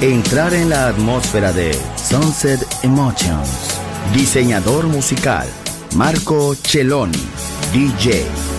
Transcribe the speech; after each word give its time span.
Entrar 0.00 0.54
en 0.54 0.70
la 0.70 0.86
atmósfera 0.88 1.52
de 1.52 1.78
Sunset 1.96 2.66
Emotions. 2.82 3.78
Diseñador 4.14 4.86
musical, 4.86 5.46
Marco 5.94 6.54
Celloni, 6.54 7.28
DJ. 7.74 8.49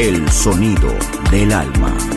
El 0.00 0.26
sonido 0.32 0.88
del 1.30 1.52
alma. 1.52 2.09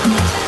Thank 0.00 0.42
you. 0.42 0.47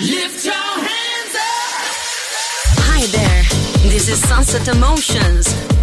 Lift 0.00 0.44
your 0.44 0.54
hands 0.54 1.34
up. 1.34 1.72
Hi 2.86 3.04
there. 3.06 3.42
This 3.90 4.08
is 4.08 4.20
Sunset 4.28 4.68
Emotions. 4.68 5.77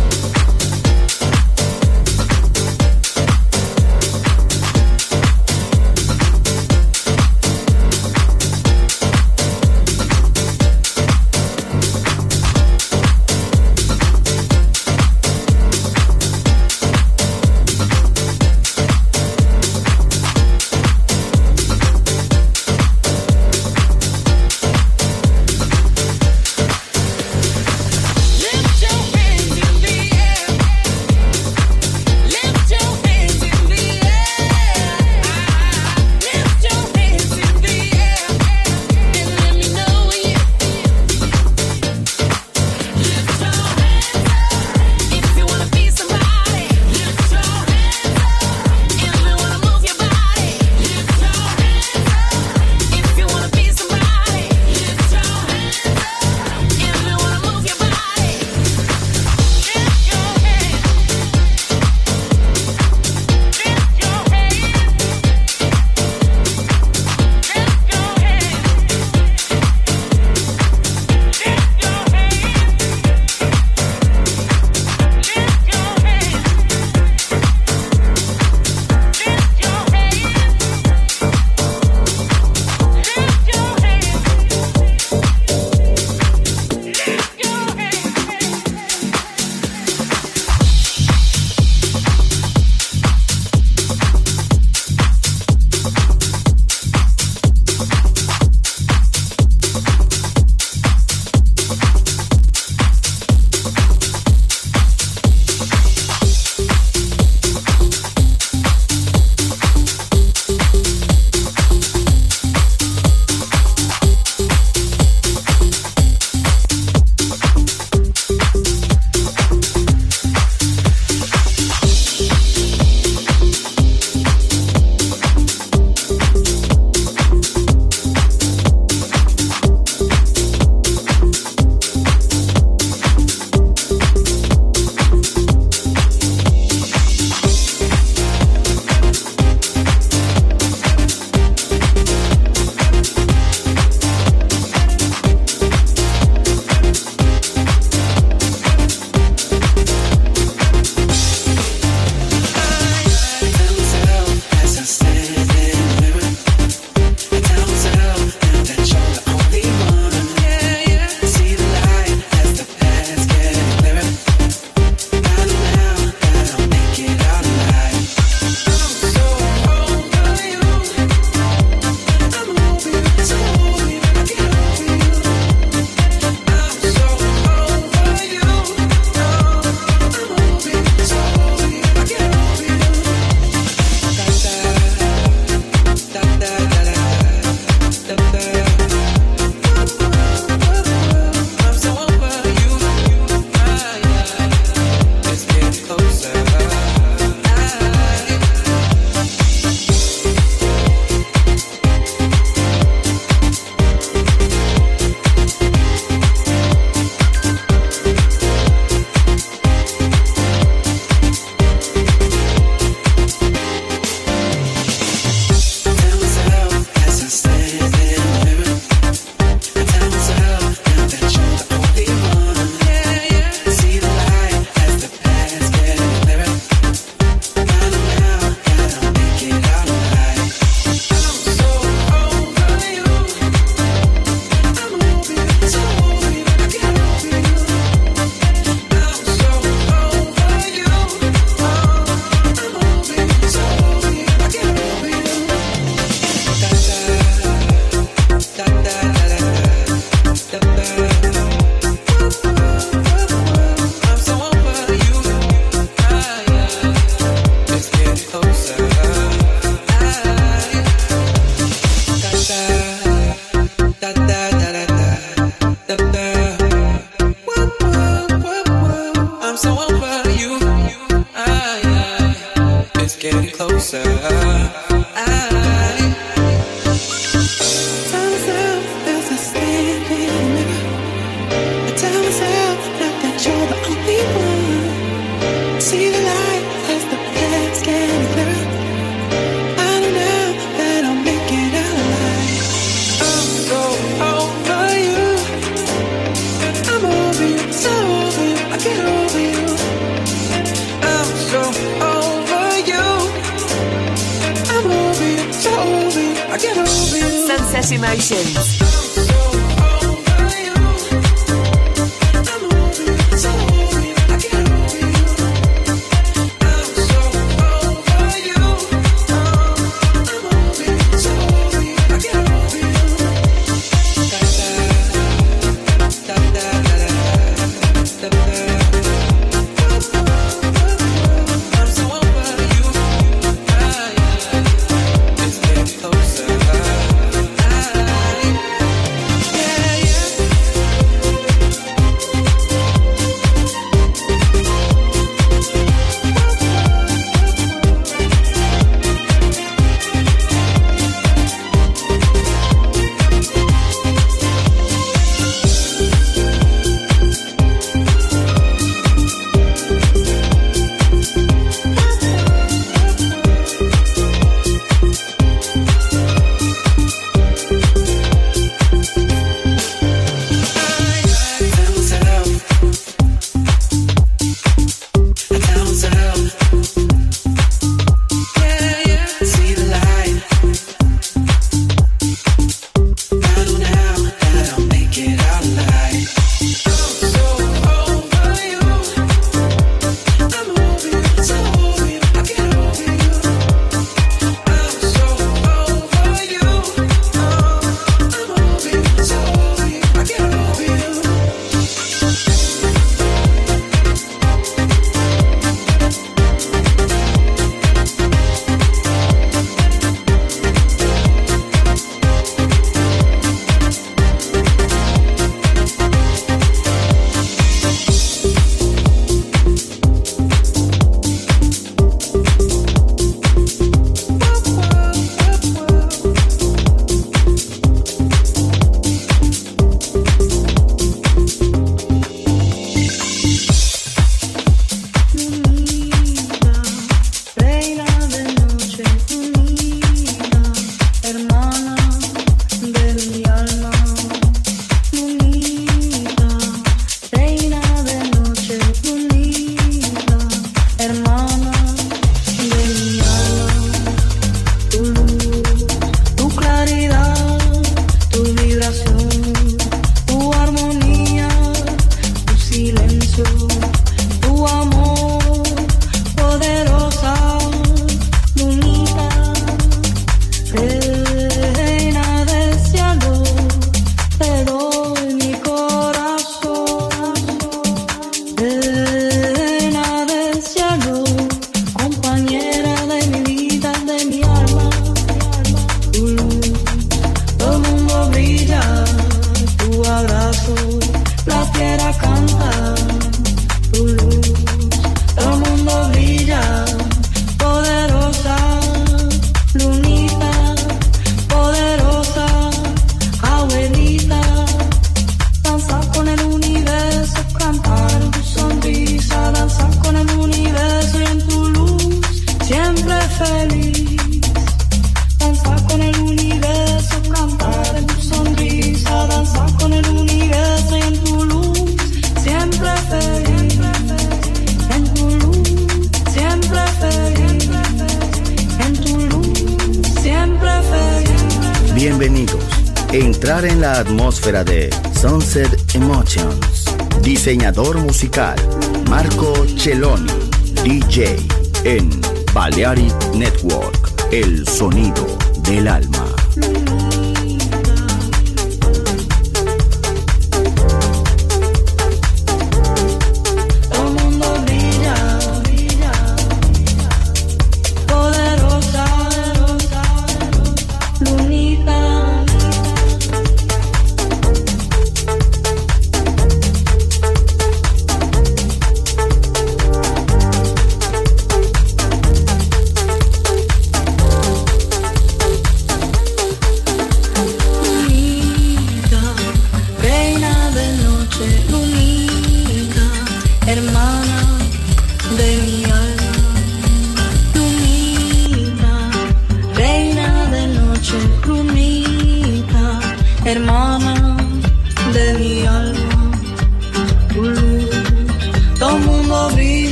Musical 538.26 538.55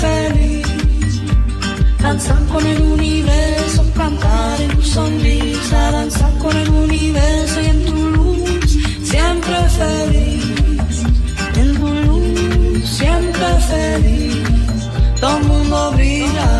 feliz. 0.00 0.66
Danzar 1.98 2.42
con 2.46 2.66
el 2.66 2.80
universo, 2.82 3.84
cantar 3.94 4.60
en 4.60 4.70
tu 4.70 4.82
sonrisa, 4.82 5.90
danzar 5.92 6.32
con 6.38 6.56
el 6.56 6.68
universo 6.70 7.60
y 7.60 7.66
en 7.66 7.84
tu 7.84 7.94
luz, 8.16 8.70
siempre 9.02 9.56
feliz. 9.78 10.44
En 11.60 11.68
tu 11.78 11.88
luz, 12.06 12.88
siempre 12.88 13.48
feliz. 13.72 14.36
Todo 15.20 15.36
el 15.36 15.44
mundo 15.44 15.92
brilla, 15.92 16.59